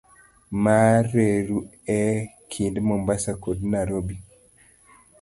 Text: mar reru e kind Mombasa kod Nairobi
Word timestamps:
mar 0.63 1.01
reru 1.15 1.59
e 2.01 2.01
kind 2.51 2.75
Mombasa 2.87 3.31
kod 3.43 3.59
Nairobi 3.73 4.15